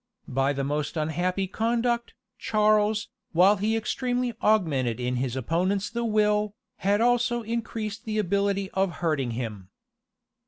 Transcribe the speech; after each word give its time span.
By 0.27 0.51
the 0.51 0.63
most 0.63 0.97
unhappy 0.97 1.45
conduct, 1.45 2.15
Charles, 2.39 3.09
while 3.33 3.57
he 3.57 3.77
extremely 3.77 4.33
augmented 4.41 4.99
in 4.99 5.17
his 5.17 5.35
opponents 5.35 5.91
the 5.91 6.03
will, 6.03 6.55
had 6.77 7.01
also 7.01 7.43
increased 7.43 8.03
the 8.05 8.17
ability 8.17 8.71
of 8.71 8.93
hurting 8.93 9.29
him. 9.37 9.69